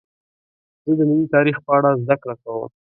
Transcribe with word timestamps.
زه 0.85 0.91
د 0.97 1.01
ملي 1.09 1.27
تاریخ 1.35 1.57
په 1.65 1.71
اړه 1.77 1.89
زدهکړه 2.03 2.35
کوم. 2.43 2.69